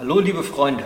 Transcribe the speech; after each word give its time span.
Hallo 0.00 0.18
liebe 0.18 0.42
Freunde, 0.42 0.84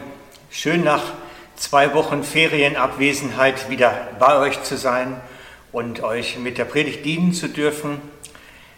schön 0.51 0.83
nach 0.83 1.13
zwei 1.55 1.95
Wochen 1.95 2.25
Ferienabwesenheit 2.25 3.71
wieder 3.71 4.09
bei 4.19 4.41
euch 4.41 4.65
zu 4.65 4.77
sein 4.77 5.21
und 5.71 6.03
euch 6.03 6.37
mit 6.37 6.59
der 6.59 6.65
Predigt 6.65 7.05
dienen 7.05 7.33
zu 7.33 7.49
dürfen. 7.49 8.01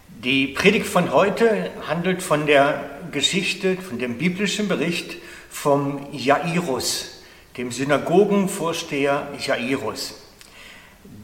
Die 0.09 0.49
Predigt 0.49 0.85
von 0.85 1.11
heute 1.11 1.71
handelt 1.87 2.21
von 2.21 2.45
der 2.45 2.87
Geschichte, 3.11 3.77
von 3.77 3.97
dem 3.97 4.19
biblischen 4.19 4.67
Bericht 4.67 5.15
vom 5.49 6.05
Jairus, 6.11 7.23
dem 7.57 7.71
Synagogenvorsteher 7.71 9.29
Jairus. 9.39 10.21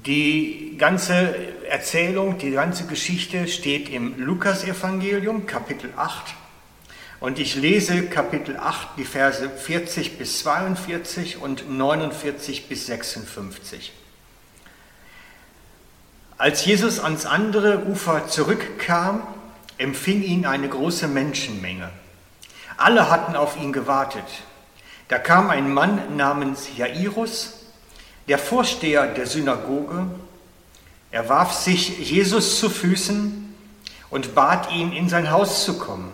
Die 0.08 0.74
ganze 0.80 1.36
Erzählung, 1.70 2.40
die 2.40 2.50
ganze 2.50 2.88
Geschichte 2.88 3.48
steht 3.48 3.90
im 3.90 4.16
Lukasevangelium, 4.18 5.46
Kapitel 5.46 5.94
8 5.98 6.34
und 7.24 7.40
ich 7.40 7.56
lese 7.56 8.08
Kapitel 8.08 8.58
8, 8.58 8.98
die 8.98 9.06
Verse 9.06 9.50
40 9.50 10.18
bis 10.18 10.40
42 10.40 11.38
und 11.38 11.70
49 11.72 12.68
bis 12.68 12.88
56. 12.88 13.94
Als 16.38 16.66
Jesus 16.66 17.00
ans 17.00 17.26
andere 17.26 17.86
Ufer 17.86 18.28
zurückkam, 18.28 19.26
empfing 19.78 20.22
ihn 20.22 20.46
eine 20.46 20.68
große 20.68 21.08
Menschenmenge. 21.08 21.92
Alle 22.76 23.10
hatten 23.10 23.38
auf 23.38 23.56
ihn 23.56 23.72
gewartet. 23.72 24.28
Da 25.08 25.18
kam 25.18 25.50
ein 25.50 25.74
Mann 25.74 26.18
namens 26.18 26.76
Jairus, 26.76 27.54
der 28.28 28.38
Vorsteher 28.38 29.08
der 29.08 29.28
Synagoge. 29.28 30.08
Er 31.10 31.30
warf 31.30 31.54
sich 31.54 32.00
Jesus 32.00 32.60
zu 32.60 32.70
Füßen 32.70 33.56
und 34.10 34.36
bat 34.36 34.74
ihn, 34.74 34.92
in 34.92 35.08
sein 35.08 35.32
Haus 35.32 35.64
zu 35.64 35.78
kommen 35.78 36.12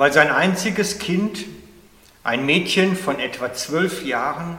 weil 0.00 0.14
sein 0.14 0.30
einziges 0.30 0.98
Kind, 0.98 1.44
ein 2.24 2.46
Mädchen 2.46 2.96
von 2.96 3.20
etwa 3.20 3.52
zwölf 3.52 4.02
Jahren, 4.02 4.58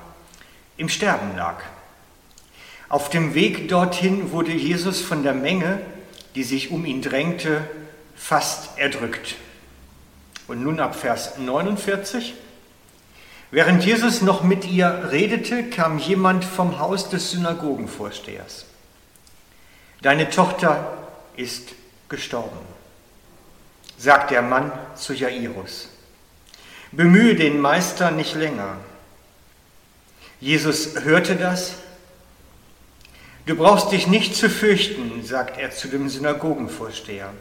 im 0.77 0.87
Sterben 0.87 1.35
lag. 1.35 1.63
Auf 2.89 3.09
dem 3.09 3.33
Weg 3.33 3.67
dorthin 3.67 4.31
wurde 4.31 4.51
Jesus 4.51 5.01
von 5.01 5.23
der 5.23 5.33
Menge, 5.33 5.81
die 6.35 6.43
sich 6.43 6.69
um 6.69 6.85
ihn 6.85 7.01
drängte, 7.01 7.67
fast 8.15 8.77
erdrückt. 8.77 9.33
Und 10.47 10.61
nun 10.61 10.79
ab 10.79 10.95
Vers 10.95 11.39
49. 11.39 12.35
Während 13.49 13.83
Jesus 13.83 14.21
noch 14.21 14.43
mit 14.43 14.69
ihr 14.69 15.09
redete, 15.09 15.63
kam 15.71 15.97
jemand 15.97 16.45
vom 16.45 16.77
Haus 16.77 17.09
des 17.09 17.31
Synagogenvorstehers. 17.31 18.67
Deine 20.03 20.29
Tochter 20.29 20.99
ist 21.35 21.69
gestorben 22.09 22.59
sagt 24.01 24.31
der 24.31 24.41
Mann 24.41 24.71
zu 24.95 25.13
Jairus. 25.13 25.87
Bemühe 26.91 27.35
den 27.35 27.61
Meister 27.61 28.09
nicht 28.09 28.33
länger. 28.33 28.77
Jesus 30.39 30.95
hörte 31.03 31.35
das. 31.35 31.75
Du 33.45 33.55
brauchst 33.55 33.91
dich 33.91 34.07
nicht 34.07 34.35
zu 34.35 34.49
fürchten, 34.49 35.23
sagt 35.23 35.59
er 35.59 35.69
zu 35.69 35.87
dem 35.87 36.09
Synagogenvorsteher. 36.09 37.31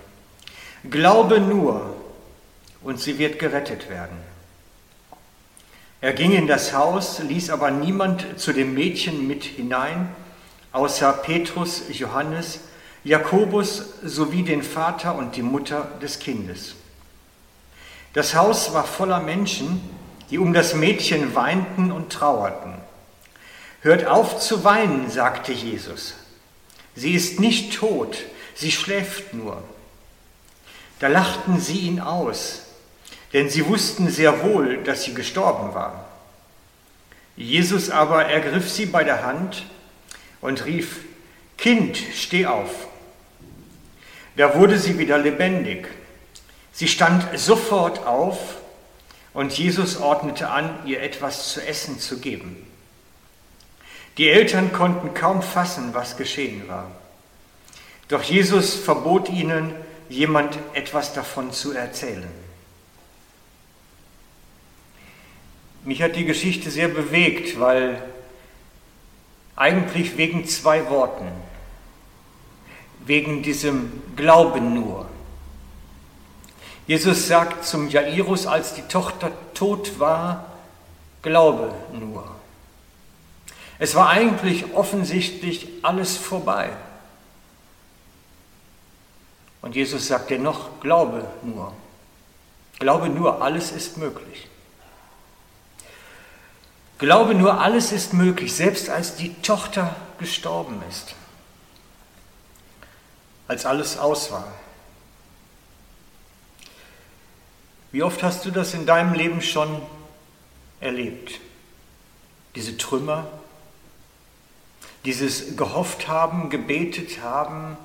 Glaube 0.90 1.40
nur, 1.40 1.96
und 2.82 3.00
sie 3.00 3.18
wird 3.18 3.38
gerettet 3.38 3.88
werden. 3.88 4.18
Er 6.02 6.12
ging 6.12 6.32
in 6.32 6.46
das 6.46 6.74
Haus, 6.74 7.20
ließ 7.20 7.48
aber 7.48 7.70
niemand 7.70 8.38
zu 8.38 8.52
dem 8.52 8.74
Mädchen 8.74 9.26
mit 9.26 9.44
hinein, 9.44 10.10
außer 10.72 11.10
Petrus, 11.14 11.84
Johannes 11.90 12.60
Jakobus 13.02 13.94
sowie 14.04 14.42
den 14.42 14.62
Vater 14.62 15.14
und 15.14 15.36
die 15.36 15.42
Mutter 15.42 15.88
des 16.02 16.18
Kindes. 16.18 16.74
Das 18.12 18.34
Haus 18.34 18.74
war 18.74 18.84
voller 18.84 19.20
Menschen, 19.20 19.80
die 20.30 20.38
um 20.38 20.52
das 20.52 20.74
Mädchen 20.74 21.34
weinten 21.34 21.92
und 21.92 22.12
trauerten. 22.12 22.74
Hört 23.80 24.06
auf 24.06 24.38
zu 24.38 24.64
weinen, 24.64 25.10
sagte 25.10 25.52
Jesus. 25.52 26.14
Sie 26.94 27.14
ist 27.14 27.40
nicht 27.40 27.74
tot, 27.74 28.18
sie 28.54 28.70
schläft 28.70 29.32
nur. 29.32 29.62
Da 30.98 31.08
lachten 31.08 31.58
sie 31.58 31.78
ihn 31.78 32.00
aus, 32.00 32.62
denn 33.32 33.48
sie 33.48 33.66
wussten 33.66 34.10
sehr 34.10 34.42
wohl, 34.44 34.82
dass 34.82 35.04
sie 35.04 35.14
gestorben 35.14 35.72
war. 35.72 36.06
Jesus 37.36 37.88
aber 37.88 38.26
ergriff 38.26 38.68
sie 38.68 38.84
bei 38.84 39.02
der 39.02 39.24
Hand 39.24 39.64
und 40.42 40.66
rief, 40.66 41.00
Kind, 41.56 41.96
steh 42.14 42.44
auf. 42.44 42.89
Da 44.40 44.54
wurde 44.54 44.78
sie 44.78 44.98
wieder 44.98 45.18
lebendig. 45.18 45.86
Sie 46.72 46.88
stand 46.88 47.26
sofort 47.38 48.06
auf 48.06 48.38
und 49.34 49.52
Jesus 49.52 49.98
ordnete 49.98 50.48
an, 50.48 50.78
ihr 50.86 51.02
etwas 51.02 51.52
zu 51.52 51.60
essen 51.60 52.00
zu 52.00 52.20
geben. 52.20 52.56
Die 54.16 54.30
Eltern 54.30 54.72
konnten 54.72 55.12
kaum 55.12 55.42
fassen, 55.42 55.92
was 55.92 56.16
geschehen 56.16 56.66
war. 56.68 56.90
Doch 58.08 58.22
Jesus 58.22 58.76
verbot 58.76 59.28
ihnen, 59.28 59.74
jemand 60.08 60.58
etwas 60.72 61.12
davon 61.12 61.52
zu 61.52 61.72
erzählen. 61.72 62.30
Mich 65.84 66.00
hat 66.00 66.16
die 66.16 66.24
Geschichte 66.24 66.70
sehr 66.70 66.88
bewegt, 66.88 67.60
weil 67.60 68.02
eigentlich 69.54 70.16
wegen 70.16 70.46
zwei 70.46 70.88
Worten 70.88 71.30
wegen 73.10 73.42
diesem 73.42 73.90
Glauben 74.14 74.72
nur. 74.72 75.04
Jesus 76.86 77.26
sagt 77.26 77.64
zum 77.64 77.88
Jairus, 77.88 78.46
als 78.46 78.74
die 78.74 78.82
Tochter 78.82 79.32
tot 79.52 79.98
war, 79.98 80.46
glaube 81.20 81.74
nur. 81.92 82.24
Es 83.80 83.96
war 83.96 84.10
eigentlich 84.10 84.74
offensichtlich 84.74 85.66
alles 85.82 86.16
vorbei. 86.16 86.70
Und 89.60 89.74
Jesus 89.74 90.06
sagt 90.06 90.30
dennoch, 90.30 90.80
glaube 90.80 91.26
nur. 91.42 91.72
Glaube 92.78 93.08
nur, 93.08 93.42
alles 93.42 93.72
ist 93.72 93.96
möglich. 93.96 94.46
Glaube 96.98 97.34
nur, 97.34 97.60
alles 97.60 97.90
ist 97.90 98.14
möglich, 98.14 98.54
selbst 98.54 98.88
als 98.88 99.16
die 99.16 99.34
Tochter 99.42 99.96
gestorben 100.20 100.80
ist 100.88 101.16
als 103.50 103.66
alles 103.66 103.98
aus 103.98 104.30
war. 104.30 104.46
Wie 107.90 108.04
oft 108.04 108.22
hast 108.22 108.44
du 108.44 108.52
das 108.52 108.74
in 108.74 108.86
deinem 108.86 109.12
Leben 109.12 109.42
schon 109.42 109.82
erlebt? 110.78 111.40
Diese 112.54 112.76
Trümmer, 112.76 113.26
dieses 115.04 115.56
gehofft 115.56 116.06
haben, 116.06 116.48
gebetet 116.48 117.22
haben, 117.22 117.76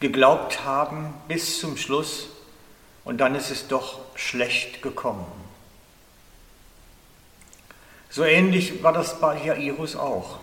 geglaubt 0.00 0.64
haben 0.64 1.14
bis 1.28 1.60
zum 1.60 1.76
Schluss 1.76 2.30
und 3.04 3.18
dann 3.18 3.36
ist 3.36 3.52
es 3.52 3.68
doch 3.68 4.00
schlecht 4.16 4.82
gekommen. 4.82 5.26
So 8.10 8.24
ähnlich 8.24 8.82
war 8.82 8.92
das 8.92 9.20
bei 9.20 9.44
Jairus 9.44 9.94
auch. 9.94 10.40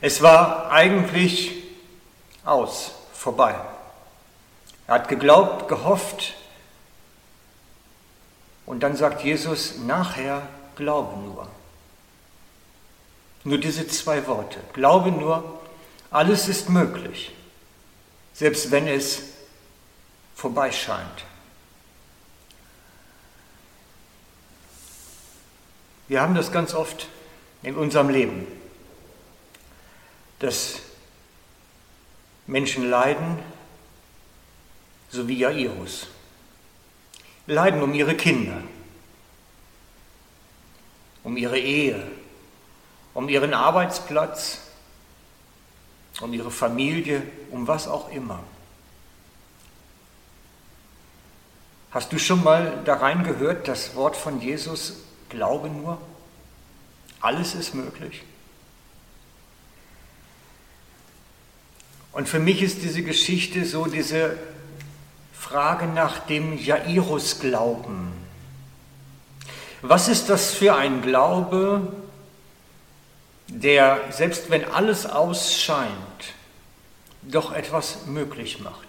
Es 0.00 0.20
war 0.20 0.72
eigentlich 0.72 1.62
aus 2.44 2.96
vorbei. 3.22 3.54
Er 4.88 4.94
hat 4.94 5.08
geglaubt, 5.08 5.68
gehofft 5.68 6.34
und 8.66 8.80
dann 8.80 8.96
sagt 8.96 9.22
Jesus, 9.22 9.78
nachher 9.78 10.48
glaube 10.74 11.16
nur. 11.20 11.46
Nur 13.44 13.58
diese 13.58 13.86
zwei 13.86 14.26
Worte. 14.26 14.58
Glaube 14.72 15.12
nur, 15.12 15.60
alles 16.10 16.48
ist 16.48 16.68
möglich, 16.68 17.32
selbst 18.34 18.72
wenn 18.72 18.88
es 18.88 19.22
vorbei 20.34 20.72
scheint. 20.72 21.24
Wir 26.08 26.20
haben 26.20 26.34
das 26.34 26.50
ganz 26.50 26.74
oft 26.74 27.06
in 27.62 27.76
unserem 27.76 28.08
Leben, 28.08 28.46
dass 30.40 30.80
Menschen 32.46 32.88
leiden, 32.88 33.38
so 35.08 35.28
wie 35.28 35.38
Jairus. 35.38 36.08
Leiden 37.46 37.82
um 37.82 37.92
ihre 37.92 38.16
Kinder, 38.16 38.62
um 41.22 41.36
ihre 41.36 41.58
Ehe, 41.58 42.10
um 43.14 43.28
ihren 43.28 43.54
Arbeitsplatz, 43.54 44.60
um 46.20 46.32
ihre 46.32 46.50
Familie, 46.50 47.22
um 47.50 47.66
was 47.66 47.88
auch 47.88 48.10
immer. 48.10 48.42
Hast 51.90 52.12
du 52.12 52.18
schon 52.18 52.42
mal 52.42 52.80
da 52.84 52.94
rein 52.94 53.22
gehört, 53.22 53.68
das 53.68 53.94
Wort 53.94 54.16
von 54.16 54.40
Jesus, 54.40 55.02
glaube 55.28 55.68
nur? 55.68 56.00
Alles 57.20 57.54
ist 57.54 57.74
möglich. 57.74 58.22
Und 62.12 62.28
für 62.28 62.38
mich 62.38 62.62
ist 62.62 62.82
diese 62.82 63.02
Geschichte 63.02 63.64
so 63.64 63.86
diese 63.86 64.36
Frage 65.32 65.86
nach 65.86 66.18
dem 66.20 66.58
Jairus-Glauben. 66.58 68.12
Was 69.80 70.08
ist 70.08 70.28
das 70.28 70.52
für 70.52 70.76
ein 70.76 71.02
Glaube, 71.02 71.92
der, 73.48 74.00
selbst 74.10 74.50
wenn 74.50 74.64
alles 74.64 75.06
ausscheint, 75.06 75.90
doch 77.22 77.52
etwas 77.52 78.06
möglich 78.06 78.60
macht? 78.60 78.88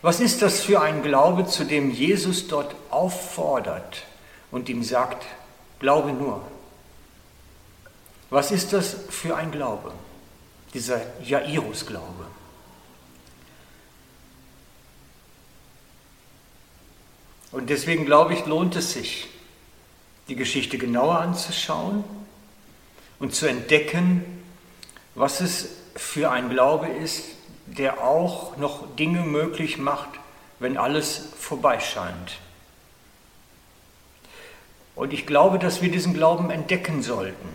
Was 0.00 0.18
ist 0.18 0.42
das 0.42 0.60
für 0.60 0.80
ein 0.80 1.02
Glaube, 1.02 1.46
zu 1.46 1.64
dem 1.64 1.90
Jesus 1.90 2.48
dort 2.48 2.74
auffordert 2.90 4.02
und 4.50 4.68
ihm 4.68 4.82
sagt, 4.82 5.24
glaube 5.78 6.12
nur? 6.12 6.42
Was 8.30 8.50
ist 8.50 8.72
das 8.72 8.96
für 9.10 9.36
ein 9.36 9.52
Glaube, 9.52 9.92
dieser 10.74 11.00
Jairus-Glaube? 11.22 12.26
Und 17.52 17.68
deswegen 17.68 18.06
glaube 18.06 18.32
ich, 18.32 18.46
lohnt 18.46 18.74
es 18.76 18.94
sich, 18.94 19.28
die 20.28 20.36
Geschichte 20.36 20.78
genauer 20.78 21.18
anzuschauen 21.18 22.02
und 23.18 23.34
zu 23.34 23.46
entdecken, 23.46 24.24
was 25.14 25.40
es 25.40 25.68
für 25.94 26.30
ein 26.30 26.48
Glaube 26.48 26.88
ist, 26.88 27.24
der 27.66 28.02
auch 28.02 28.56
noch 28.56 28.96
Dinge 28.96 29.20
möglich 29.20 29.76
macht, 29.76 30.08
wenn 30.58 30.78
alles 30.78 31.28
vorbei 31.38 31.78
scheint. 31.80 32.38
Und 34.94 35.12
ich 35.12 35.26
glaube, 35.26 35.58
dass 35.58 35.82
wir 35.82 35.90
diesen 35.90 36.14
Glauben 36.14 36.50
entdecken 36.50 37.02
sollten. 37.02 37.48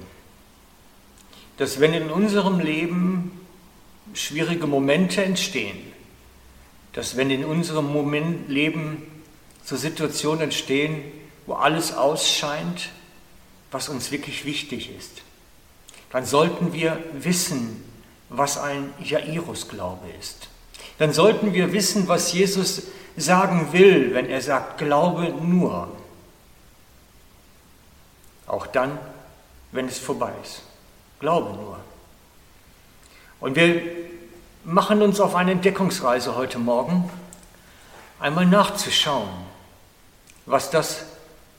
Dass 1.58 1.80
wenn 1.80 1.94
in 1.94 2.10
unserem 2.10 2.60
Leben 2.60 3.32
schwierige 4.14 4.68
Momente 4.68 5.24
entstehen, 5.24 5.78
dass 6.94 7.16
wenn 7.16 7.30
in 7.30 7.46
unserem 7.46 7.92
Moment 7.92 8.50
Leben 8.50 9.04
so 9.64 9.76
Situationen 9.76 10.42
entstehen, 10.42 11.04
wo 11.46 11.54
alles 11.54 11.94
ausscheint, 11.94 12.90
was 13.72 13.90
uns 13.90 14.12
wirklich 14.12 14.46
wichtig 14.46 14.96
ist, 14.98 15.22
dann 16.12 16.26
sollten 16.26 16.74
wir 16.74 17.04
wissen, 17.14 17.84
was 18.30 18.58
ein 18.58 18.94
Jairus-Glaube 19.04 20.08
ist. 20.20 20.50
Dann 20.98 21.14
sollten 21.14 21.54
wir 21.54 21.74
wissen, 21.74 22.08
was 22.08 22.34
Jesus 22.34 22.84
sagen 23.16 23.72
will, 23.72 24.14
wenn 24.14 24.28
er 24.28 24.42
sagt, 24.42 24.78
glaube 24.78 25.34
nur. 25.42 25.96
Auch 28.46 28.68
dann, 28.68 28.98
wenn 29.72 29.88
es 29.88 30.00
vorbei 30.00 30.32
ist. 30.44 30.64
Glaube 31.20 31.56
nur. 31.58 31.80
Und 33.40 33.56
wir 33.56 33.82
machen 34.64 35.02
uns 35.02 35.20
auf 35.20 35.36
eine 35.36 35.52
Entdeckungsreise 35.52 36.36
heute 36.36 36.60
Morgen, 36.60 37.10
einmal 38.20 38.46
nachzuschauen, 38.46 39.30
was 40.46 40.70
das 40.70 41.06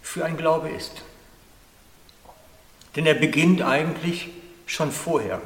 für 0.00 0.25
ein 0.25 0.37
Glaube 0.37 0.69
ist. 0.69 1.02
Denn 2.94 3.06
er 3.06 3.14
beginnt 3.14 3.62
eigentlich 3.62 4.28
schon 4.66 4.93
vorher. 4.93 5.40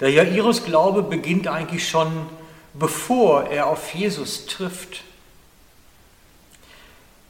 Der 0.00 0.10
Jairus 0.10 0.64
Glaube 0.64 1.02
beginnt 1.02 1.48
eigentlich 1.48 1.88
schon, 1.88 2.26
bevor 2.72 3.44
er 3.44 3.66
auf 3.66 3.94
Jesus 3.94 4.46
trifft. 4.46 5.02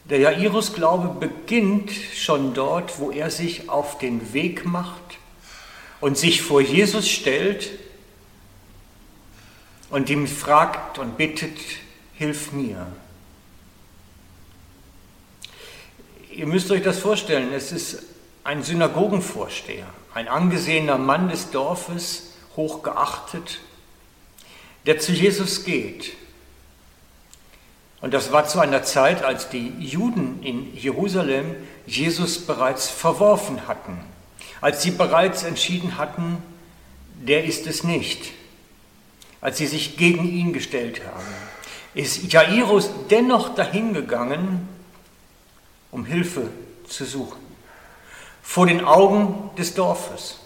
Der 0.04 0.18
Jairus 0.18 0.74
Glaube 0.74 1.18
beginnt 1.18 1.90
schon 1.92 2.54
dort, 2.54 2.98
wo 3.00 3.10
er 3.10 3.30
sich 3.30 3.68
auf 3.68 3.98
den 3.98 4.32
Weg 4.32 4.64
macht 4.64 5.17
und 6.00 6.16
sich 6.16 6.42
vor 6.42 6.60
Jesus 6.60 7.08
stellt 7.08 7.70
und 9.90 10.10
ihm 10.10 10.26
fragt 10.26 10.98
und 10.98 11.16
bittet, 11.16 11.58
hilf 12.14 12.52
mir. 12.52 12.86
Ihr 16.30 16.46
müsst 16.46 16.70
euch 16.70 16.82
das 16.82 16.98
vorstellen, 16.98 17.52
es 17.52 17.72
ist 17.72 18.02
ein 18.44 18.62
Synagogenvorsteher, 18.62 19.86
ein 20.14 20.28
angesehener 20.28 20.98
Mann 20.98 21.28
des 21.28 21.50
Dorfes, 21.50 22.34
hoch 22.56 22.82
geachtet, 22.82 23.58
der 24.86 24.98
zu 24.98 25.12
Jesus 25.12 25.64
geht. 25.64 26.12
Und 28.00 28.14
das 28.14 28.30
war 28.30 28.46
zu 28.46 28.60
einer 28.60 28.84
Zeit, 28.84 29.24
als 29.24 29.48
die 29.48 29.68
Juden 29.78 30.42
in 30.42 30.74
Jerusalem 30.76 31.56
Jesus 31.86 32.46
bereits 32.46 32.88
verworfen 32.88 33.66
hatten, 33.66 33.98
als 34.60 34.82
sie 34.82 34.90
bereits 34.90 35.42
entschieden 35.42 35.98
hatten, 35.98 36.42
der 37.14 37.44
ist 37.44 37.66
es 37.66 37.84
nicht, 37.84 38.32
als 39.40 39.58
sie 39.58 39.66
sich 39.66 39.96
gegen 39.96 40.28
ihn 40.28 40.52
gestellt 40.52 41.02
haben, 41.06 41.26
ist 41.94 42.32
Jairus 42.32 42.90
dennoch 43.10 43.54
dahingegangen, 43.54 44.68
um 45.90 46.04
Hilfe 46.04 46.50
zu 46.86 47.04
suchen, 47.04 47.40
vor 48.42 48.66
den 48.66 48.84
Augen 48.84 49.50
des 49.56 49.74
Dorfes. 49.74 50.38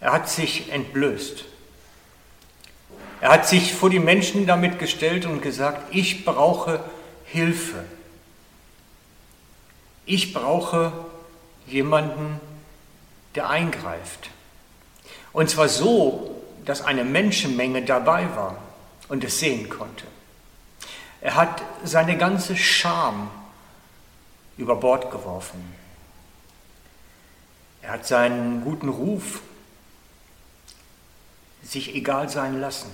Er 0.00 0.12
hat 0.12 0.30
sich 0.30 0.72
entblößt. 0.72 1.44
Er 3.20 3.32
hat 3.32 3.46
sich 3.46 3.74
vor 3.74 3.90
die 3.90 3.98
Menschen 3.98 4.46
damit 4.46 4.78
gestellt 4.78 5.26
und 5.26 5.42
gesagt, 5.42 5.94
ich 5.94 6.24
brauche 6.24 6.82
Hilfe. 7.24 7.84
Ich 10.06 10.32
brauche 10.32 10.92
jemanden, 11.70 12.40
der 13.34 13.48
eingreift. 13.48 14.30
Und 15.32 15.50
zwar 15.50 15.68
so, 15.68 16.42
dass 16.64 16.82
eine 16.82 17.04
Menschenmenge 17.04 17.82
dabei 17.82 18.34
war 18.34 18.56
und 19.08 19.24
es 19.24 19.38
sehen 19.38 19.68
konnte. 19.68 20.06
Er 21.20 21.34
hat 21.34 21.62
seine 21.84 22.16
ganze 22.16 22.56
Scham 22.56 23.30
über 24.56 24.76
Bord 24.76 25.10
geworfen. 25.10 25.74
Er 27.82 27.92
hat 27.92 28.06
seinen 28.06 28.62
guten 28.62 28.88
Ruf 28.88 29.40
sich 31.62 31.94
egal 31.94 32.28
sein 32.28 32.60
lassen. 32.60 32.90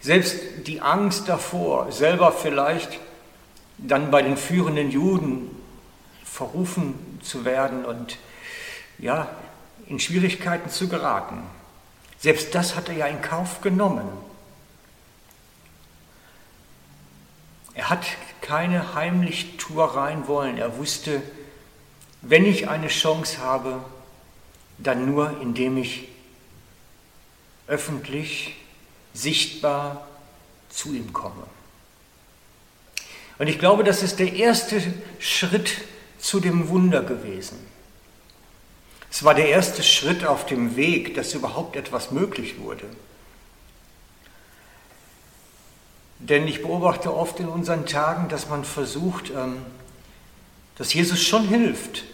Selbst 0.00 0.66
die 0.66 0.80
Angst 0.80 1.28
davor, 1.28 1.90
selber 1.90 2.32
vielleicht 2.32 2.98
dann 3.78 4.10
bei 4.10 4.22
den 4.22 4.36
führenden 4.36 4.90
Juden 4.90 5.50
verrufen 6.24 7.09
zu 7.22 7.44
werden 7.44 7.84
und 7.84 8.18
ja, 8.98 9.28
in 9.86 9.98
Schwierigkeiten 9.98 10.70
zu 10.70 10.88
geraten. 10.88 11.42
Selbst 12.18 12.54
das 12.54 12.76
hat 12.76 12.88
er 12.88 12.94
ja 12.94 13.06
in 13.06 13.22
Kauf 13.22 13.60
genommen. 13.60 14.06
Er 17.74 17.88
hat 17.88 18.04
keine 18.40 18.94
Heimlichtuereien 18.94 20.28
wollen. 20.28 20.58
Er 20.58 20.76
wusste, 20.76 21.22
wenn 22.20 22.44
ich 22.44 22.68
eine 22.68 22.88
Chance 22.88 23.38
habe, 23.38 23.82
dann 24.78 25.06
nur, 25.06 25.40
indem 25.40 25.76
ich 25.78 26.08
öffentlich, 27.66 28.56
sichtbar 29.14 30.06
zu 30.68 30.92
ihm 30.94 31.12
komme. 31.12 31.46
Und 33.38 33.46
ich 33.46 33.58
glaube, 33.58 33.84
das 33.84 34.02
ist 34.02 34.18
der 34.18 34.34
erste 34.34 34.82
Schritt 35.18 35.82
zu 36.20 36.40
dem 36.40 36.68
Wunder 36.68 37.02
gewesen. 37.02 37.58
Es 39.10 39.24
war 39.24 39.34
der 39.34 39.48
erste 39.48 39.82
Schritt 39.82 40.24
auf 40.24 40.46
dem 40.46 40.76
Weg, 40.76 41.14
dass 41.14 41.34
überhaupt 41.34 41.76
etwas 41.76 42.12
möglich 42.12 42.60
wurde. 42.60 42.84
Denn 46.20 46.46
ich 46.46 46.62
beobachte 46.62 47.14
oft 47.14 47.40
in 47.40 47.48
unseren 47.48 47.86
Tagen, 47.86 48.28
dass 48.28 48.48
man 48.48 48.64
versucht, 48.64 49.30
ähm, 49.30 49.62
dass 50.76 50.92
Jesus 50.92 51.20
schon 51.20 51.48
hilft, 51.48 52.04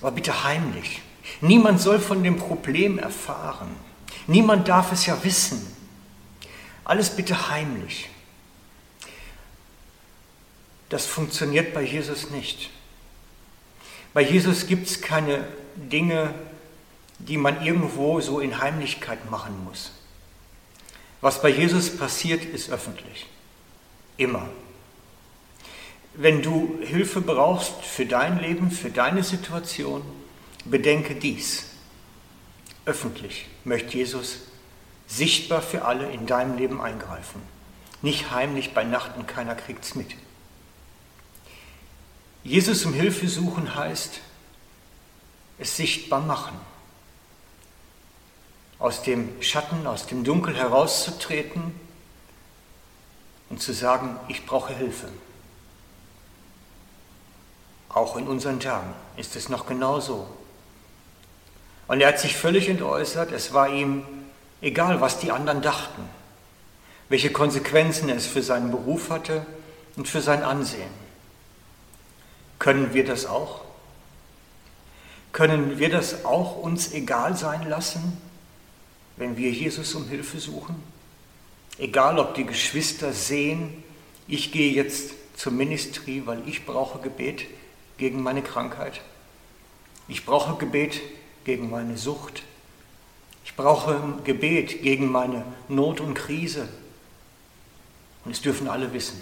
aber 0.00 0.12
bitte 0.12 0.44
heimlich. 0.44 1.02
Niemand 1.40 1.80
soll 1.80 2.00
von 2.00 2.24
dem 2.24 2.36
Problem 2.36 2.98
erfahren. 2.98 3.76
Niemand 4.26 4.68
darf 4.68 4.92
es 4.92 5.06
ja 5.06 5.22
wissen. 5.22 5.66
Alles 6.84 7.10
bitte 7.10 7.50
heimlich. 7.50 8.08
Das 10.88 11.06
funktioniert 11.06 11.72
bei 11.72 11.82
Jesus 11.82 12.30
nicht. 12.30 12.70
Bei 14.14 14.22
Jesus 14.22 14.66
gibt 14.66 14.88
es 14.88 15.00
keine 15.00 15.44
Dinge, 15.76 16.34
die 17.18 17.36
man 17.36 17.64
irgendwo 17.64 18.20
so 18.20 18.40
in 18.40 18.60
Heimlichkeit 18.60 19.30
machen 19.30 19.64
muss. 19.64 19.92
Was 21.20 21.40
bei 21.40 21.48
Jesus 21.48 21.96
passiert, 21.96 22.44
ist 22.44 22.70
öffentlich. 22.70 23.26
Immer. 24.16 24.48
Wenn 26.14 26.42
du 26.42 26.78
Hilfe 26.82 27.20
brauchst 27.20 27.84
für 27.84 28.04
dein 28.04 28.40
Leben, 28.40 28.70
für 28.70 28.90
deine 28.90 29.22
Situation, 29.22 30.02
bedenke 30.64 31.14
dies. 31.14 31.66
Öffentlich 32.84 33.46
möchte 33.64 33.96
Jesus 33.96 34.40
sichtbar 35.06 35.62
für 35.62 35.84
alle 35.84 36.10
in 36.10 36.26
deinem 36.26 36.58
Leben 36.58 36.80
eingreifen. 36.80 37.40
Nicht 38.02 38.32
heimlich 38.32 38.74
bei 38.74 38.82
Nacht 38.82 39.16
und 39.16 39.28
keiner 39.28 39.54
kriegt 39.54 39.84
es 39.84 39.94
mit. 39.94 40.16
Jesus 42.44 42.84
um 42.84 42.92
Hilfe 42.92 43.28
suchen 43.28 43.74
heißt, 43.74 44.20
es 45.58 45.76
sichtbar 45.76 46.20
machen. 46.20 46.58
Aus 48.78 49.02
dem 49.02 49.40
Schatten, 49.40 49.86
aus 49.86 50.06
dem 50.06 50.24
Dunkel 50.24 50.56
herauszutreten 50.56 51.72
und 53.48 53.62
zu 53.62 53.72
sagen, 53.72 54.18
ich 54.26 54.44
brauche 54.44 54.74
Hilfe. 54.74 55.08
Auch 57.88 58.16
in 58.16 58.26
unseren 58.26 58.58
Tagen 58.58 58.92
ist 59.16 59.36
es 59.36 59.48
noch 59.48 59.66
genauso. 59.66 60.26
Und 61.86 62.00
er 62.00 62.08
hat 62.08 62.18
sich 62.18 62.36
völlig 62.36 62.68
entäußert, 62.68 63.30
es 63.30 63.52
war 63.52 63.68
ihm 63.68 64.04
egal, 64.62 65.00
was 65.00 65.18
die 65.18 65.30
anderen 65.30 65.62
dachten, 65.62 66.08
welche 67.08 67.30
Konsequenzen 67.30 68.08
es 68.08 68.26
für 68.26 68.42
seinen 68.42 68.70
Beruf 68.70 69.10
hatte 69.10 69.46
und 69.96 70.08
für 70.08 70.22
sein 70.22 70.42
Ansehen. 70.42 71.01
Können 72.62 72.94
wir 72.94 73.04
das 73.04 73.26
auch? 73.26 73.62
Können 75.32 75.80
wir 75.80 75.88
das 75.88 76.24
auch 76.24 76.56
uns 76.56 76.92
egal 76.92 77.36
sein 77.36 77.68
lassen, 77.68 78.16
wenn 79.16 79.36
wir 79.36 79.50
Jesus 79.50 79.96
um 79.96 80.06
Hilfe 80.06 80.38
suchen? 80.38 80.80
Egal, 81.76 82.20
ob 82.20 82.36
die 82.36 82.46
Geschwister 82.46 83.12
sehen, 83.12 83.82
ich 84.28 84.52
gehe 84.52 84.72
jetzt 84.72 85.10
zum 85.36 85.56
Ministry, 85.56 86.22
weil 86.24 86.48
ich 86.48 86.64
brauche 86.64 87.00
Gebet 87.00 87.46
gegen 87.98 88.22
meine 88.22 88.42
Krankheit. 88.42 89.00
Ich 90.06 90.24
brauche 90.24 90.56
Gebet 90.56 91.00
gegen 91.42 91.68
meine 91.68 91.98
Sucht. 91.98 92.44
Ich 93.44 93.56
brauche 93.56 94.20
Gebet 94.22 94.82
gegen 94.82 95.10
meine 95.10 95.44
Not 95.66 96.00
und 96.00 96.14
Krise. 96.14 96.68
Und 98.24 98.30
es 98.30 98.40
dürfen 98.40 98.68
alle 98.68 98.92
wissen. 98.92 99.20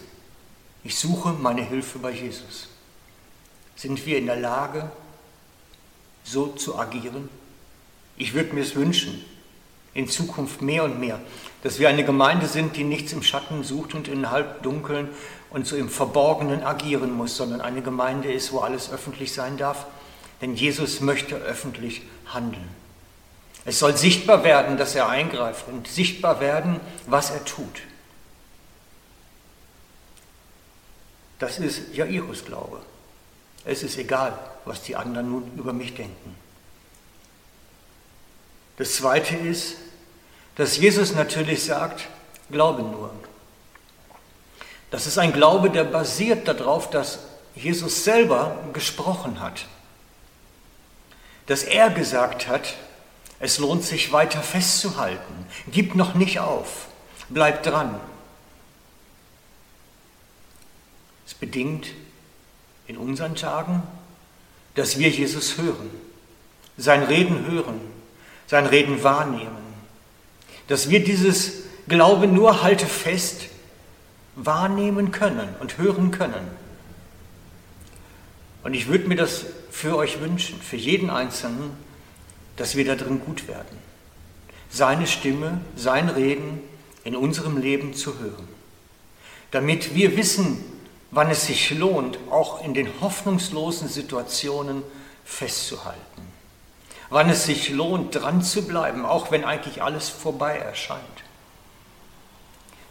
Ich 0.84 0.98
suche 0.98 1.32
meine 1.32 1.66
Hilfe 1.66 1.98
bei 2.00 2.10
Jesus. 2.10 2.68
Sind 3.80 4.04
wir 4.04 4.18
in 4.18 4.26
der 4.26 4.36
Lage, 4.36 4.90
so 6.22 6.48
zu 6.48 6.78
agieren? 6.78 7.30
Ich 8.18 8.34
würde 8.34 8.54
mir 8.54 8.60
es 8.60 8.74
wünschen, 8.74 9.24
in 9.94 10.06
Zukunft 10.06 10.60
mehr 10.60 10.84
und 10.84 11.00
mehr, 11.00 11.18
dass 11.62 11.78
wir 11.78 11.88
eine 11.88 12.04
Gemeinde 12.04 12.46
sind, 12.46 12.76
die 12.76 12.84
nichts 12.84 13.14
im 13.14 13.22
Schatten 13.22 13.64
sucht 13.64 13.94
und 13.94 14.06
in 14.06 14.30
Halbdunkeln 14.30 15.08
und 15.48 15.66
so 15.66 15.76
im 15.76 15.88
Verborgenen 15.88 16.62
agieren 16.62 17.10
muss, 17.12 17.38
sondern 17.38 17.62
eine 17.62 17.80
Gemeinde 17.80 18.30
ist, 18.30 18.52
wo 18.52 18.58
alles 18.58 18.92
öffentlich 18.92 19.32
sein 19.32 19.56
darf, 19.56 19.86
denn 20.42 20.54
Jesus 20.54 21.00
möchte 21.00 21.36
öffentlich 21.36 22.02
handeln. 22.26 22.68
Es 23.64 23.78
soll 23.78 23.96
sichtbar 23.96 24.44
werden, 24.44 24.76
dass 24.76 24.94
er 24.94 25.08
eingreift 25.08 25.68
und 25.68 25.88
sichtbar 25.88 26.40
werden, 26.40 26.80
was 27.06 27.30
er 27.30 27.46
tut. 27.46 27.80
Das 31.38 31.58
ist 31.58 31.94
Jairus 31.94 32.44
Glaube. 32.44 32.82
Es 33.64 33.82
ist 33.82 33.98
egal, 33.98 34.38
was 34.64 34.82
die 34.82 34.96
anderen 34.96 35.30
nun 35.30 35.52
über 35.56 35.72
mich 35.72 35.94
denken. 35.94 36.36
Das 38.76 38.96
Zweite 38.96 39.36
ist, 39.36 39.76
dass 40.56 40.76
Jesus 40.78 41.14
natürlich 41.14 41.64
sagt, 41.64 42.06
glaube 42.50 42.82
nur. 42.82 43.12
Das 44.90 45.06
ist 45.06 45.18
ein 45.18 45.32
Glaube, 45.32 45.70
der 45.70 45.84
basiert 45.84 46.48
darauf, 46.48 46.90
dass 46.90 47.20
Jesus 47.54 48.04
selber 48.04 48.56
gesprochen 48.72 49.40
hat. 49.40 49.66
Dass 51.46 51.62
er 51.62 51.90
gesagt 51.90 52.48
hat, 52.48 52.74
es 53.38 53.58
lohnt 53.58 53.84
sich 53.84 54.12
weiter 54.12 54.42
festzuhalten. 54.42 55.46
Gib 55.70 55.94
noch 55.94 56.14
nicht 56.14 56.40
auf. 56.40 56.88
Bleib 57.28 57.62
dran. 57.62 58.00
Es 61.26 61.34
bedingt 61.34 61.88
in 62.90 62.96
unseren 62.96 63.36
Tagen, 63.36 63.84
dass 64.74 64.98
wir 64.98 65.08
Jesus 65.08 65.58
hören, 65.58 65.90
sein 66.76 67.04
Reden 67.04 67.46
hören, 67.46 67.80
sein 68.48 68.66
Reden 68.66 69.04
wahrnehmen, 69.04 69.62
dass 70.66 70.90
wir 70.90 71.04
dieses 71.04 71.62
Glaube 71.86 72.26
nur 72.26 72.64
halte 72.64 72.86
fest 72.86 73.42
wahrnehmen 74.34 75.12
können 75.12 75.54
und 75.60 75.78
hören 75.78 76.10
können. 76.10 76.48
Und 78.64 78.74
ich 78.74 78.88
würde 78.88 79.06
mir 79.06 79.14
das 79.14 79.46
für 79.70 79.96
euch 79.96 80.20
wünschen, 80.20 80.60
für 80.60 80.76
jeden 80.76 81.10
Einzelnen, 81.10 81.70
dass 82.56 82.74
wir 82.74 82.84
da 82.84 82.96
drin 82.96 83.20
gut 83.24 83.46
werden. 83.46 83.78
Seine 84.68 85.06
Stimme, 85.06 85.60
sein 85.76 86.08
Reden 86.08 86.58
in 87.04 87.14
unserem 87.14 87.56
Leben 87.56 87.94
zu 87.94 88.18
hören. 88.18 88.48
Damit 89.52 89.94
wir 89.94 90.16
wissen, 90.16 90.58
wann 91.10 91.30
es 91.30 91.46
sich 91.46 91.70
lohnt, 91.70 92.18
auch 92.30 92.64
in 92.64 92.74
den 92.74 92.88
hoffnungslosen 93.00 93.88
Situationen 93.88 94.82
festzuhalten. 95.24 96.00
Wann 97.08 97.28
es 97.28 97.44
sich 97.44 97.70
lohnt, 97.70 98.14
dran 98.14 98.42
zu 98.42 98.66
bleiben, 98.66 99.04
auch 99.04 99.30
wenn 99.30 99.44
eigentlich 99.44 99.82
alles 99.82 100.08
vorbei 100.08 100.56
erscheint. 100.56 101.00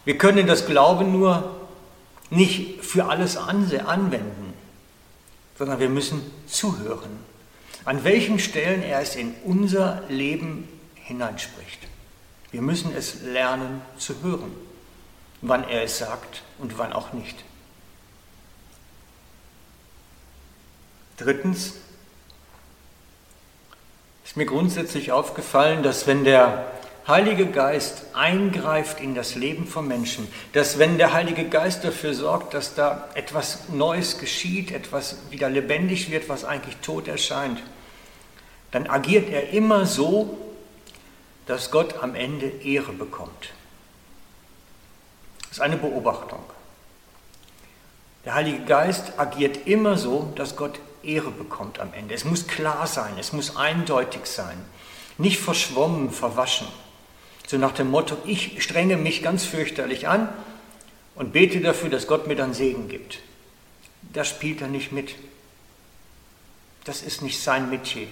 Wir 0.04 0.18
können 0.18 0.46
das 0.46 0.66
Glauben 0.66 1.12
nur 1.12 1.56
nicht 2.28 2.84
für 2.84 3.06
alles 3.06 3.36
anwenden, 3.36 4.54
sondern 5.58 5.80
wir 5.80 5.88
müssen 5.88 6.30
zuhören, 6.46 7.18
an 7.84 8.04
welchen 8.04 8.38
Stellen 8.38 8.82
er 8.82 9.00
es 9.00 9.16
in 9.16 9.34
unser 9.44 10.02
Leben 10.08 10.68
hineinspricht. 10.94 11.80
Wir 12.50 12.62
müssen 12.62 12.94
es 12.94 13.22
lernen 13.22 13.80
zu 13.96 14.22
hören, 14.22 14.52
wann 15.40 15.64
er 15.64 15.82
es 15.82 15.98
sagt 15.98 16.42
und 16.58 16.78
wann 16.78 16.92
auch 16.92 17.12
nicht. 17.12 17.44
Drittens 21.20 21.74
ist 24.24 24.38
mir 24.38 24.46
grundsätzlich 24.46 25.12
aufgefallen, 25.12 25.82
dass 25.82 26.06
wenn 26.06 26.24
der 26.24 26.72
Heilige 27.06 27.46
Geist 27.46 28.04
eingreift 28.14 29.00
in 29.00 29.14
das 29.14 29.34
Leben 29.34 29.66
von 29.66 29.86
Menschen, 29.86 30.28
dass 30.54 30.78
wenn 30.78 30.96
der 30.96 31.12
Heilige 31.12 31.46
Geist 31.46 31.84
dafür 31.84 32.14
sorgt, 32.14 32.54
dass 32.54 32.74
da 32.74 33.08
etwas 33.14 33.68
Neues 33.68 34.18
geschieht, 34.18 34.70
etwas 34.70 35.16
wieder 35.28 35.50
lebendig 35.50 36.10
wird, 36.10 36.30
was 36.30 36.44
eigentlich 36.44 36.76
tot 36.76 37.06
erscheint, 37.06 37.60
dann 38.70 38.86
agiert 38.86 39.28
er 39.28 39.50
immer 39.50 39.84
so, 39.84 40.38
dass 41.44 41.70
Gott 41.70 42.02
am 42.02 42.14
Ende 42.14 42.46
Ehre 42.46 42.92
bekommt. 42.92 43.50
Das 45.40 45.52
ist 45.52 45.60
eine 45.60 45.76
Beobachtung. 45.76 46.44
Der 48.24 48.34
Heilige 48.34 48.64
Geist 48.64 49.18
agiert 49.18 49.66
immer 49.66 49.98
so, 49.98 50.32
dass 50.36 50.56
Gott 50.56 50.78
Ehre 51.02 51.30
bekommt 51.30 51.78
am 51.78 51.92
Ende. 51.92 52.14
Es 52.14 52.24
muss 52.24 52.46
klar 52.46 52.86
sein, 52.86 53.14
es 53.18 53.32
muss 53.32 53.56
eindeutig 53.56 54.26
sein, 54.26 54.58
nicht 55.18 55.38
verschwommen, 55.38 56.10
verwaschen. 56.10 56.68
So 57.46 57.58
nach 57.58 57.72
dem 57.72 57.90
Motto, 57.90 58.16
ich 58.24 58.62
strenge 58.62 58.96
mich 58.96 59.22
ganz 59.22 59.44
fürchterlich 59.44 60.08
an 60.08 60.28
und 61.14 61.32
bete 61.32 61.60
dafür, 61.60 61.90
dass 61.90 62.06
Gott 62.06 62.26
mir 62.26 62.36
dann 62.36 62.54
Segen 62.54 62.88
gibt. 62.88 63.18
Das 64.12 64.28
spielt 64.28 64.60
er 64.60 64.68
nicht 64.68 64.92
mit. 64.92 65.14
Das 66.84 67.02
ist 67.02 67.22
nicht 67.22 67.40
sein 67.42 67.70
Metier. 67.70 68.08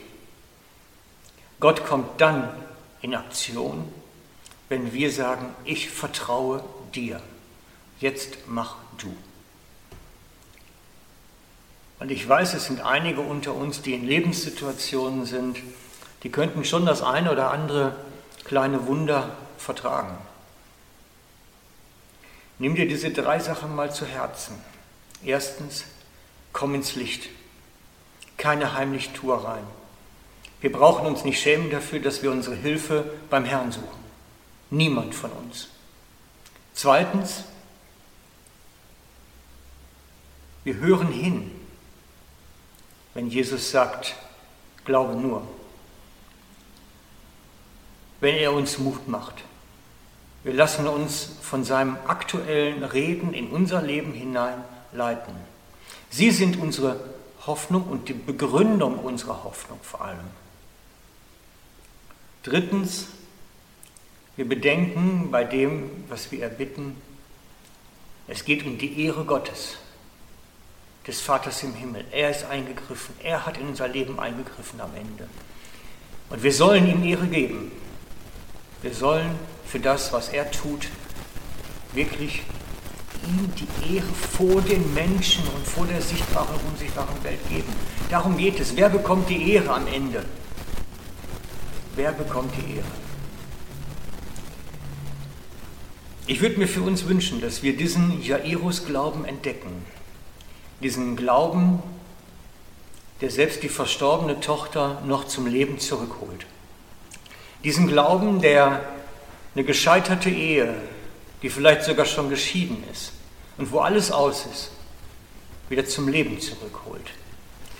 Gott 1.61 1.85
kommt 1.87 2.21
dann 2.21 2.49
in 3.00 3.14
Aktion, 3.14 3.92
wenn 4.68 4.92
wir 4.92 5.11
sagen, 5.11 5.54
ich 5.64 5.90
vertraue 5.90 6.62
dir. 6.95 7.21
Jetzt 8.00 8.38
mach 8.47 8.76
du. 8.99 9.16
Und 12.00 12.11
ich 12.11 12.28
weiß, 12.28 12.55
es 12.55 12.67
sind 12.67 12.81
einige 12.81 13.21
unter 13.21 13.55
uns, 13.55 13.83
die 13.83 13.95
in 13.95 14.07
Lebenssituationen 14.07 15.26
sind, 15.26 15.59
die 16.23 16.31
könnten 16.31 16.64
schon 16.64 16.87
das 16.87 17.02
eine 17.02 17.33
oder 17.33 17.50
andere 17.50 17.97
kleine 18.45 18.87
Wunder 18.87 19.37
vertragen. 19.57 20.17
Nimm 22.59 22.75
dir 22.75 22.88
diese 22.88 23.11
drei 23.11 23.38
Sachen 23.38 23.75
mal 23.75 23.93
zu 23.93 24.05
Herzen. 24.05 24.57
Erstens, 25.25 25.85
komm 26.52 26.75
ins 26.75 26.95
Licht. 26.97 27.28
Keine 28.37 28.75
Heimlichtuereien. 28.75 29.67
Wir 30.61 30.73
brauchen 30.73 31.07
uns 31.07 31.25
nicht 31.25 31.40
schämen 31.40 31.71
dafür, 31.71 32.00
dass 32.00 32.23
wir 32.23 32.33
unsere 32.33 32.57
Hilfe 32.57 33.12
beim 33.31 33.45
Herrn 33.45 33.71
suchen. 33.71 33.87
Niemand 34.71 35.14
von 35.14 35.31
uns. 35.31 35.69
Zweitens, 36.75 37.45
wir 40.64 40.76
hören 40.76 41.09
hin 41.09 41.58
wenn 43.15 43.29
Jesus 43.29 43.71
sagt, 43.71 44.15
glaube 44.85 45.15
nur. 45.15 45.47
Wenn 48.21 48.37
er 48.37 48.53
uns 48.53 48.79
Mut 48.79 49.09
macht. 49.09 49.45
Wir 50.45 50.55
lassen 50.55 50.87
uns 50.87 51.37
von 51.43 51.65
seinem 51.65 51.97
aktuellen 52.07 52.85
Reden 52.85 53.35
in 53.35 53.49
unser 53.49 53.83
Leben 53.83 54.12
hineinleiten. 54.12 55.35
Sie 56.11 56.31
sind 56.31 56.59
unsere 56.59 57.00
Hoffnung 57.47 57.85
und 57.85 58.09
die 58.09 58.15
Begründung 58.15 58.99
unserer 58.99 59.45
Hoffnung 59.45 59.79
vor 59.83 60.03
allem. 60.03 60.31
Drittens, 62.43 63.09
wir 64.37 64.49
bedenken 64.49 65.31
bei 65.31 65.45
dem, 65.45 66.05
was 66.09 66.31
wir 66.31 66.43
erbitten, 66.43 66.97
es 68.27 68.45
geht 68.45 68.65
um 68.65 68.79
die 68.79 69.05
Ehre 69.05 69.25
Gottes 69.25 69.79
des 71.09 71.23
Vaters 71.23 71.62
im 71.62 71.75
Himmel. 71.75 72.05
Er 72.12 72.31
ist 72.31 72.45
eingegriffen. 72.45 73.15
Er 73.23 73.47
hat 73.47 73.57
in 73.57 73.69
unser 73.69 73.88
Leben 73.88 74.21
eingegriffen 74.21 74.81
am 74.81 74.95
Ende. 74.95 75.27
Und 76.29 76.43
wir 76.43 76.53
sollen 76.53 76.87
ihm 76.87 77.03
Ehre 77.03 77.27
geben. 77.27 77.73
Wir 78.83 78.93
sollen 78.93 79.31
für 79.67 79.81
das, 79.81 80.12
was 80.12 80.29
er 80.29 80.50
tut, 80.50 80.88
wirklich 81.95 82.43
ihm 83.27 83.50
die 83.57 83.97
Ehre 83.97 84.07
vor 84.07 84.61
den 84.61 84.95
Menschen 84.95 85.43
und 85.49 85.67
vor 85.67 85.87
der 85.87 86.00
sichtbaren 86.03 86.55
und 86.55 86.73
unsichtbaren 86.73 87.25
Welt 87.25 87.41
geben. 87.49 87.73
Darum 88.11 88.37
geht 88.37 88.61
es. 88.61 88.77
Wer 88.77 88.91
bekommt 88.91 89.29
die 89.31 89.53
Ehre 89.53 89.73
am 89.73 89.87
Ende? 89.87 90.25
Wer 91.97 92.12
bekommt 92.12 92.53
die 92.57 92.77
Ehre? 92.77 92.87
Ich 96.27 96.43
würde 96.43 96.59
mir 96.59 96.69
für 96.69 96.83
uns 96.83 97.09
wünschen, 97.09 97.41
dass 97.41 97.62
wir 97.62 97.75
diesen 97.75 98.23
Jairus-Glauben 98.23 99.25
entdecken. 99.25 99.83
Diesen 100.80 101.16
Glauben, 101.16 101.82
der 103.20 103.30
selbst 103.30 103.62
die 103.62 103.68
verstorbene 103.68 104.40
Tochter 104.40 105.02
noch 105.04 105.25
zum 105.26 105.47
Leben 105.47 105.78
zurückholt. 105.78 106.47
Diesen 107.64 107.88
Glauben, 107.88 108.40
der 108.40 108.80
eine 109.54 109.64
gescheiterte 109.64 110.30
Ehe, 110.30 110.75
die 111.42 111.50
vielleicht 111.50 111.82
sogar 111.82 112.06
schon 112.06 112.30
geschieden 112.30 112.85
ist 112.92 113.12
und 113.56 113.73
wo 113.73 113.80
alles 113.80 114.12
aus 114.12 114.47
ist, 114.47 114.70
wieder 115.68 115.85
zum 115.85 116.08
Leben 116.08 116.40
zurückholt. 116.40 117.11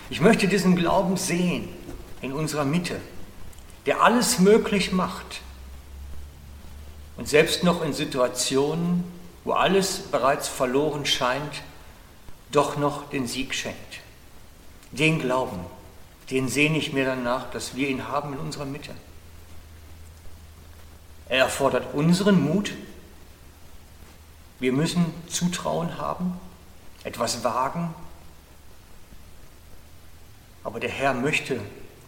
Ich 0.09 0.19
möchte 0.19 0.47
diesen 0.47 0.75
Glauben 0.75 1.15
sehen 1.15 1.69
in 2.21 2.33
unserer 2.33 2.65
Mitte, 2.65 2.99
der 3.85 4.01
alles 4.03 4.39
möglich 4.39 4.91
macht 4.91 5.41
und 7.15 7.29
selbst 7.29 7.63
noch 7.63 7.83
in 7.83 7.93
Situationen, 7.93 9.03
wo 9.45 9.53
alles 9.53 9.99
bereits 9.99 10.47
verloren 10.47 11.05
scheint, 11.05 11.63
doch 12.51 12.77
noch 12.77 13.09
den 13.09 13.27
Sieg 13.27 13.53
schenkt. 13.53 13.99
Den 14.91 15.19
Glauben, 15.19 15.59
den 16.31 16.47
sehne 16.47 16.77
ich 16.77 16.93
mir 16.93 17.05
danach, 17.05 17.49
dass 17.51 17.75
wir 17.75 17.87
ihn 17.87 18.07
haben 18.07 18.33
in 18.33 18.39
unserer 18.39 18.65
Mitte. 18.65 18.93
Er 21.27 21.39
erfordert 21.39 21.93
unseren 21.93 22.43
Mut. 22.43 22.73
Wir 24.59 24.73
müssen 24.73 25.05
Zutrauen 25.27 25.97
haben, 25.97 26.39
etwas 27.03 27.43
wagen. 27.43 27.93
Aber 30.63 30.79
der 30.79 30.89
Herr 30.89 31.13
möchte, 31.13 31.59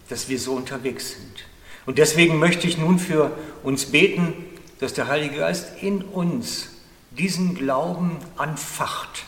dass 0.10 0.27
wir 0.27 0.39
so 0.39 0.53
unterwegs 0.53 1.12
sind. 1.12 1.45
Und 1.86 1.98
deswegen 1.98 2.38
möchte 2.39 2.67
ich 2.67 2.77
nun 2.77 3.00
für 3.00 3.31
uns 3.63 3.86
beten, 3.86 4.33
dass 4.79 4.93
der 4.93 5.07
Heilige 5.07 5.38
Geist 5.38 5.81
in 5.81 6.01
uns 6.01 6.69
diesen 7.12 7.55
Glauben 7.55 8.17
anfacht. 8.38 9.24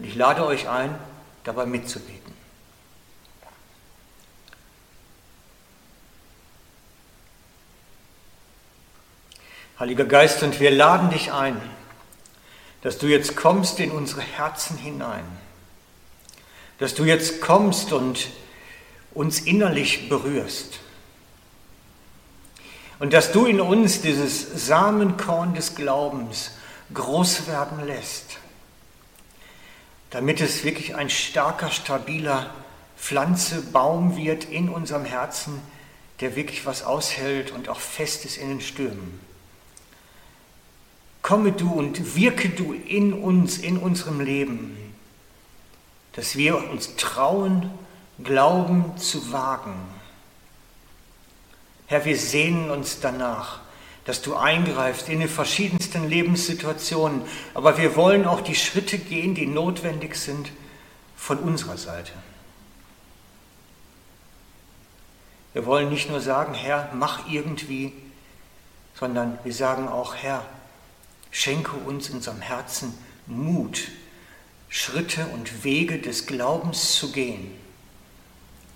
Und 0.00 0.06
ich 0.06 0.14
lade 0.14 0.46
euch 0.46 0.66
ein, 0.66 0.98
dabei 1.44 1.66
mitzubeten. 1.66 2.32
Heiliger 9.78 10.06
Geist, 10.06 10.42
und 10.42 10.58
wir 10.58 10.70
laden 10.70 11.10
dich 11.10 11.32
ein, 11.32 11.60
dass 12.80 12.96
du 12.96 13.08
jetzt 13.08 13.36
kommst 13.36 13.78
in 13.78 13.90
unsere 13.90 14.22
Herzen 14.22 14.78
hinein, 14.78 15.26
dass 16.78 16.94
du 16.94 17.04
jetzt 17.04 17.42
kommst 17.42 17.92
und 17.92 18.30
uns 19.12 19.40
innerlich 19.40 20.08
berührst. 20.08 20.78
Und 23.00 23.12
dass 23.12 23.32
du 23.32 23.44
in 23.44 23.60
uns 23.60 24.00
dieses 24.00 24.66
Samenkorn 24.66 25.52
des 25.52 25.74
Glaubens 25.74 26.52
groß 26.94 27.48
werden 27.48 27.84
lässt, 27.84 28.38
damit 30.10 30.40
es 30.40 30.64
wirklich 30.64 30.94
ein 30.96 31.08
starker, 31.08 31.70
stabiler 31.70 32.54
Pflanze, 32.96 33.62
Baum 33.62 34.16
wird 34.16 34.44
in 34.44 34.68
unserem 34.68 35.04
Herzen, 35.04 35.60
der 36.20 36.36
wirklich 36.36 36.66
was 36.66 36.82
aushält 36.82 37.50
und 37.50 37.68
auch 37.68 37.80
fest 37.80 38.24
ist 38.24 38.36
in 38.36 38.48
den 38.48 38.60
Stürmen. 38.60 39.20
Komme 41.22 41.52
du 41.52 41.72
und 41.72 42.16
wirke 42.16 42.50
du 42.50 42.72
in 42.72 43.12
uns, 43.12 43.58
in 43.58 43.78
unserem 43.78 44.20
Leben, 44.20 44.76
dass 46.12 46.36
wir 46.36 46.70
uns 46.70 46.96
trauen, 46.96 47.70
Glauben 48.22 48.98
zu 48.98 49.32
wagen. 49.32 49.74
Herr, 51.86 52.04
wir 52.04 52.18
sehnen 52.18 52.70
uns 52.70 53.00
danach, 53.00 53.60
dass 54.10 54.22
du 54.22 54.34
eingreifst 54.34 55.08
in 55.08 55.20
die 55.20 55.28
verschiedensten 55.28 56.08
Lebenssituationen, 56.08 57.22
aber 57.54 57.78
wir 57.78 57.94
wollen 57.94 58.26
auch 58.26 58.40
die 58.40 58.56
Schritte 58.56 58.98
gehen, 58.98 59.36
die 59.36 59.46
notwendig 59.46 60.16
sind 60.16 60.50
von 61.14 61.38
unserer 61.38 61.76
Seite. 61.76 62.10
Wir 65.52 65.64
wollen 65.64 65.90
nicht 65.90 66.10
nur 66.10 66.20
sagen, 66.20 66.54
Herr, 66.54 66.90
mach 66.92 67.30
irgendwie, 67.30 67.92
sondern 68.98 69.38
wir 69.44 69.54
sagen 69.54 69.86
auch, 69.86 70.16
Herr, 70.16 70.44
Schenke 71.30 71.76
uns 71.76 72.08
in 72.08 72.16
unserem 72.16 72.40
Herzen 72.40 72.92
Mut, 73.28 73.92
Schritte 74.68 75.24
und 75.26 75.62
Wege 75.62 76.00
des 76.00 76.26
Glaubens 76.26 76.96
zu 76.96 77.12
gehen. 77.12 77.56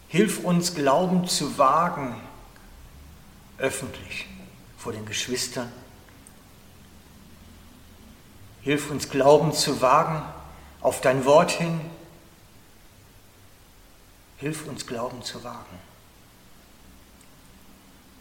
Hilf 0.07 0.45
uns, 0.45 0.77
Glauben 0.77 1.27
zu 1.27 1.59
wagen, 1.59 2.15
öffentlich 3.59 4.29
vor 4.85 4.93
den 4.93 5.07
Geschwistern. 5.07 5.73
Hilf 8.61 8.91
uns, 8.91 9.09
Glauben 9.09 9.55
zu 9.55 9.81
wagen 9.81 10.23
auf 10.83 11.01
dein 11.01 11.25
Wort 11.25 11.53
hin. 11.53 11.81
Hilf 14.37 14.69
uns, 14.69 14.87
Glauben 14.87 15.23
zu 15.23 15.43
wagen. 15.43 15.79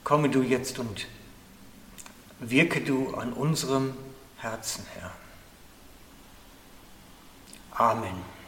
Komme 0.06 0.30
du 0.30 0.42
jetzt 0.42 0.80
und 0.80 1.08
wirke 2.40 2.80
du 2.80 3.14
an 3.14 3.34
unserem 3.34 3.98
Herzen, 4.38 4.86
Herr. 4.96 5.12
Amen. 7.72 8.43